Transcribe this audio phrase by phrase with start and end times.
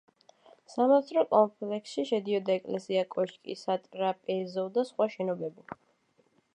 [0.75, 5.71] სამონასტრო კომპლექსში შედიოდა ეკლესია, კოშკი, სატრაპეზო და სხვა შენობები.